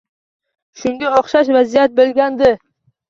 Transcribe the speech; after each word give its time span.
Shunga 0.83 1.11
o‘xshash 1.19 1.53
vaziyat 1.59 1.95
bo‘lgandi 2.01 2.51